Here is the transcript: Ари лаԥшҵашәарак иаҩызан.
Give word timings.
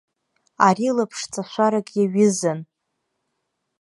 Ари 0.67 0.87
лаԥшҵашәарак 0.95 1.87
иаҩызан. 1.97 2.59